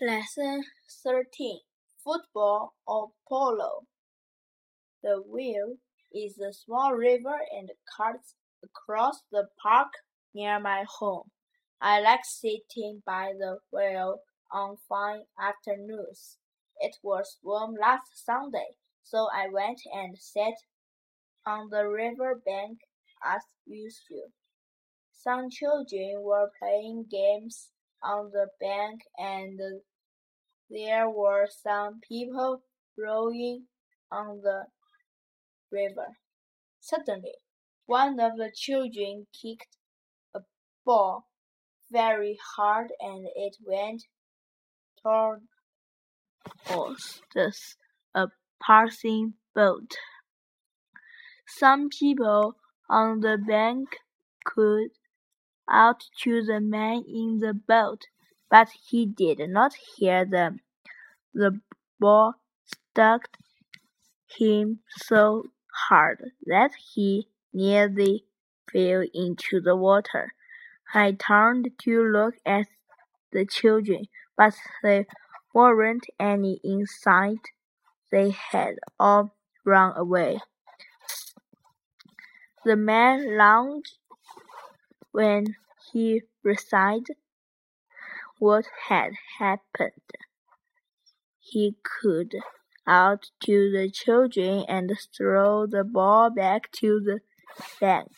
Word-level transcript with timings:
Lesson 0.00 0.62
13 1.02 1.58
Football 2.04 2.74
or 2.86 3.10
Polo. 3.28 3.86
The 5.02 5.20
Wayle 5.26 5.78
is 6.14 6.38
a 6.38 6.52
small 6.52 6.92
river 6.92 7.40
and 7.50 7.72
cuts 7.96 8.36
across 8.62 9.22
the 9.32 9.48
park 9.60 9.88
near 10.32 10.60
my 10.60 10.84
home. 10.88 11.32
I 11.80 11.98
like 11.98 12.24
sitting 12.24 13.02
by 13.04 13.32
the 13.36 13.58
Wayle 13.72 14.20
on 14.52 14.76
fine 14.88 15.24
afternoons. 15.36 16.38
It 16.78 16.98
was 17.02 17.38
warm 17.42 17.74
last 17.74 18.24
Sunday, 18.24 18.76
so 19.02 19.26
I 19.34 19.48
went 19.48 19.80
and 19.92 20.16
sat 20.16 20.54
on 21.44 21.70
the 21.70 21.88
river 21.88 22.40
bank 22.46 22.78
as 23.24 23.42
usual. 23.66 24.30
Some 25.10 25.50
children 25.50 26.22
were 26.22 26.52
playing 26.60 27.06
games 27.10 27.70
on 28.02 28.30
the 28.30 28.48
bank 28.60 29.02
and 29.18 29.60
there 30.70 31.08
were 31.08 31.48
some 31.50 32.00
people 32.06 32.62
rowing 32.96 33.66
on 34.10 34.40
the 34.42 34.66
river. 35.70 36.18
Suddenly, 36.80 37.34
one 37.86 38.20
of 38.20 38.36
the 38.36 38.50
children 38.54 39.26
kicked 39.32 39.76
a 40.34 40.40
ball 40.84 41.26
very 41.90 42.38
hard 42.56 42.92
and 43.00 43.26
it 43.34 43.56
went 43.64 44.04
towards 45.02 45.42
a 48.14 48.28
passing 48.62 49.34
boat. 49.54 49.96
Some 51.46 51.88
people 51.88 52.56
on 52.90 53.20
the 53.20 53.38
bank 53.38 53.88
could 54.44 54.90
out 55.70 56.04
to 56.22 56.42
the 56.42 56.60
man 56.60 57.04
in 57.06 57.38
the 57.38 57.54
boat, 57.54 58.06
but 58.50 58.68
he 58.88 59.06
did 59.06 59.40
not 59.48 59.72
hear 59.96 60.24
them. 60.24 60.60
The 61.34 61.60
ball 62.00 62.34
struck 62.64 63.28
him 64.26 64.80
so 64.88 65.44
hard 65.88 66.32
that 66.46 66.72
he 66.94 67.28
nearly 67.52 68.24
fell 68.72 69.04
into 69.14 69.60
the 69.60 69.76
water. 69.76 70.32
I 70.94 71.12
turned 71.12 71.70
to 71.82 72.02
look 72.02 72.34
at 72.46 72.66
the 73.32 73.44
children, 73.44 74.04
but 74.36 74.54
there 74.82 75.06
weren't 75.54 76.06
any 76.18 76.60
in 76.64 76.86
sight. 76.86 77.50
They 78.10 78.30
had 78.30 78.76
all 78.98 79.36
run 79.64 79.92
away. 79.96 80.40
The 82.64 82.76
man 82.76 83.36
lounged 83.36 83.98
when 85.12 85.56
he 85.92 86.22
realized 86.42 87.10
what 88.38 88.66
had 88.88 89.12
happened. 89.38 89.92
He 91.40 91.76
called 91.82 92.32
out 92.86 93.30
to 93.44 93.70
the 93.70 93.90
children 93.90 94.64
and 94.68 94.92
threw 95.16 95.66
the 95.68 95.84
ball 95.84 96.30
back 96.30 96.70
to 96.72 97.00
the 97.00 97.20
bank. 97.80 98.12